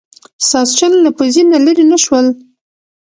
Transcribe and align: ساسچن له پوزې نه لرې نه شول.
ساسچن 0.51 0.91
له 1.05 1.09
پوزې 1.17 1.43
نه 1.51 1.59
لرې 1.65 1.85
نه 1.91 1.97
شول. 2.03 2.27